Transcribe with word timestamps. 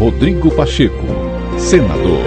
Rodrigo 0.00 0.50
Pacheco, 0.56 1.04
senador. 1.58 2.24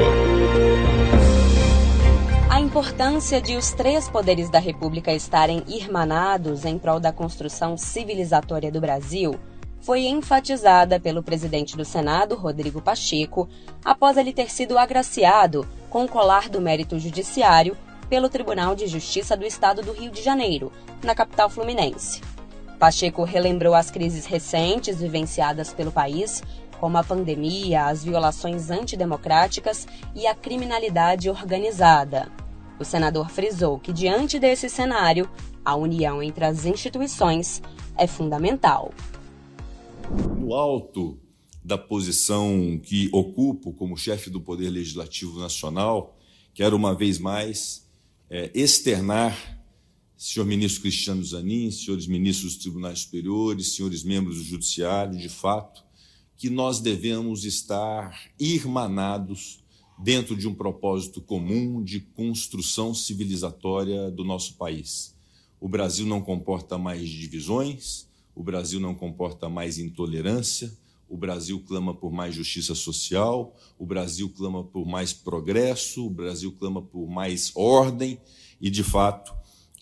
A 2.47 2.59
importância 2.59 3.41
de 3.41 3.57
os 3.57 3.71
três 3.71 4.07
poderes 4.07 4.47
da 4.47 4.59
República 4.59 5.11
estarem 5.11 5.63
irmanados 5.67 6.65
em 6.65 6.77
prol 6.77 6.99
da 6.99 7.11
construção 7.11 7.75
civilizatória 7.75 8.71
do 8.71 8.79
Brasil 8.79 9.39
foi 9.81 10.01
enfatizada 10.01 10.99
pelo 10.99 11.23
presidente 11.23 11.75
do 11.75 11.83
Senado, 11.83 12.35
Rodrigo 12.35 12.79
Pacheco, 12.79 13.49
após 13.83 14.17
ele 14.17 14.31
ter 14.31 14.51
sido 14.51 14.77
agraciado 14.77 15.67
com 15.89 16.05
o 16.05 16.07
colar 16.07 16.49
do 16.49 16.61
mérito 16.61 16.99
judiciário 16.99 17.75
pelo 18.07 18.29
Tribunal 18.29 18.75
de 18.75 18.85
Justiça 18.85 19.35
do 19.35 19.47
Estado 19.47 19.81
do 19.81 19.93
Rio 19.93 20.11
de 20.11 20.21
Janeiro, 20.21 20.71
na 21.03 21.15
capital 21.15 21.49
fluminense. 21.49 22.21
Pacheco 22.77 23.23
relembrou 23.23 23.73
as 23.73 23.89
crises 23.89 24.25
recentes 24.25 24.99
vivenciadas 24.99 25.73
pelo 25.73 25.91
país, 25.91 26.43
como 26.83 26.97
a 26.97 27.03
pandemia, 27.03 27.85
as 27.85 28.03
violações 28.03 28.69
antidemocráticas 28.69 29.87
e 30.13 30.27
a 30.27 30.35
criminalidade 30.35 31.29
organizada. 31.29 32.29
O 32.77 32.83
senador 32.83 33.29
frisou 33.29 33.79
que, 33.79 33.93
diante 33.93 34.37
desse 34.37 34.69
cenário, 34.69 35.29
a 35.63 35.77
união 35.77 36.21
entre 36.21 36.43
as 36.43 36.65
instituições 36.65 37.61
é 37.97 38.05
fundamental 38.05 38.93
no 40.37 40.53
alto 40.53 41.17
da 41.63 41.77
posição 41.77 42.77
que 42.83 43.09
ocupo 43.13 43.71
como 43.71 43.95
chefe 43.95 44.29
do 44.29 44.41
Poder 44.41 44.69
Legislativo 44.69 45.39
Nacional, 45.39 46.17
quero 46.53 46.75
uma 46.75 46.93
vez 46.93 47.17
mais 47.17 47.87
é, 48.29 48.51
externar, 48.53 49.57
senhor 50.17 50.45
ministro 50.45 50.81
Cristiano 50.81 51.23
Zanin, 51.23 51.71
senhores 51.71 52.07
ministros 52.07 52.55
dos 52.55 52.61
tribunais 52.61 52.99
superiores, 52.99 53.73
senhores 53.73 54.03
membros 54.03 54.35
do 54.35 54.43
Judiciário, 54.43 55.17
de 55.17 55.29
fato, 55.29 55.81
que 56.43 56.49
nós 56.49 56.81
devemos 56.81 57.45
estar 57.45 58.21
irmanados 58.37 59.63
dentro 59.97 60.35
de 60.35 60.45
um 60.45 60.53
propósito 60.53 61.21
comum 61.21 61.81
de 61.81 62.01
construção 62.01 62.93
civilizatória 62.93 64.11
do 64.11 64.25
nosso 64.25 64.55
país. 64.55 65.15
O 65.57 65.69
Brasil 65.69 66.05
não 66.05 66.21
comporta 66.21 66.77
mais 66.77 67.07
divisões, 67.07 68.09
o 68.35 68.43
Brasil 68.43 68.77
não 68.77 68.93
comporta 68.93 69.47
mais 69.47 69.77
intolerância, 69.77 70.69
o 71.07 71.15
Brasil 71.15 71.63
clama 71.65 71.93
por 71.93 72.11
mais 72.11 72.35
justiça 72.35 72.75
social, 72.75 73.55
o 73.79 73.85
Brasil 73.85 74.29
clama 74.29 74.65
por 74.65 74.85
mais 74.85 75.13
progresso, 75.13 76.05
o 76.05 76.09
Brasil 76.09 76.51
clama 76.59 76.81
por 76.81 77.07
mais 77.07 77.53
ordem, 77.55 78.19
e 78.59 78.69
de 78.69 78.83
fato, 78.83 79.33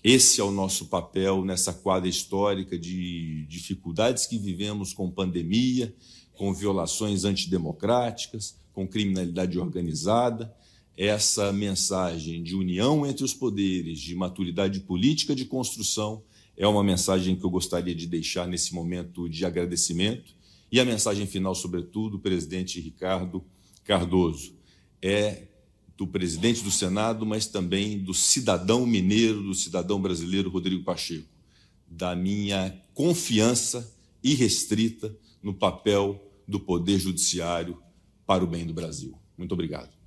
esse 0.03 0.41
é 0.41 0.43
o 0.43 0.49
nosso 0.49 0.87
papel 0.87 1.45
nessa 1.45 1.71
quadra 1.71 2.09
histórica 2.09 2.77
de 2.77 3.45
dificuldades 3.47 4.25
que 4.25 4.37
vivemos 4.37 4.93
com 4.93 5.11
pandemia, 5.11 5.93
com 6.33 6.51
violações 6.53 7.23
antidemocráticas, 7.23 8.55
com 8.73 8.87
criminalidade 8.87 9.59
organizada. 9.59 10.51
Essa 10.97 11.53
mensagem 11.53 12.41
de 12.41 12.55
união 12.55 13.05
entre 13.05 13.23
os 13.23 13.33
poderes, 13.33 13.99
de 13.99 14.15
maturidade 14.15 14.79
política 14.79 15.35
de 15.35 15.45
construção, 15.45 16.23
é 16.57 16.67
uma 16.67 16.83
mensagem 16.83 17.35
que 17.35 17.43
eu 17.43 17.49
gostaria 17.49 17.93
de 17.93 18.07
deixar 18.07 18.47
nesse 18.47 18.73
momento 18.73 19.29
de 19.29 19.45
agradecimento. 19.45 20.33
E 20.71 20.79
a 20.79 20.85
mensagem 20.85 21.27
final, 21.27 21.53
sobretudo, 21.53 22.17
presidente 22.17 22.79
Ricardo 22.79 23.43
Cardoso, 23.83 24.53
é 25.01 25.43
do 26.01 26.07
presidente 26.07 26.63
do 26.63 26.71
Senado, 26.71 27.27
mas 27.27 27.45
também 27.45 27.99
do 27.99 28.11
cidadão 28.11 28.87
mineiro, 28.87 29.43
do 29.43 29.53
cidadão 29.53 30.01
brasileiro 30.01 30.49
Rodrigo 30.49 30.83
Pacheco, 30.83 31.27
da 31.87 32.15
minha 32.15 32.75
confiança 32.91 33.95
irrestrita 34.23 35.15
no 35.43 35.53
papel 35.53 36.19
do 36.47 36.59
Poder 36.59 36.97
Judiciário 36.97 37.77
para 38.25 38.43
o 38.43 38.47
bem 38.47 38.65
do 38.65 38.73
Brasil. 38.73 39.15
Muito 39.37 39.51
obrigado. 39.51 40.00